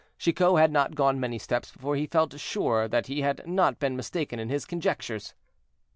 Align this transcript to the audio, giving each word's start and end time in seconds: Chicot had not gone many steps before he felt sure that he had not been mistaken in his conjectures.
Chicot 0.17 0.57
had 0.57 0.71
not 0.71 0.95
gone 0.95 1.19
many 1.19 1.37
steps 1.37 1.71
before 1.71 1.95
he 1.95 2.07
felt 2.07 2.39
sure 2.39 2.87
that 2.87 3.05
he 3.05 3.21
had 3.21 3.45
not 3.45 3.77
been 3.77 3.95
mistaken 3.95 4.39
in 4.39 4.49
his 4.49 4.65
conjectures. 4.65 5.35